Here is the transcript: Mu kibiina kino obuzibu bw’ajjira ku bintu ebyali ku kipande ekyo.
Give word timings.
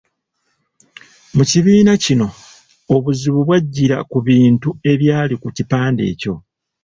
Mu 1.35 1.43
kibiina 1.49 1.91
kino 2.03 2.27
obuzibu 2.95 3.39
bw’ajjira 3.47 3.97
ku 4.11 4.17
bintu 4.27 4.69
ebyali 4.91 5.35
ku 5.41 5.47
kipande 5.55 6.01
ekyo. 6.11 6.35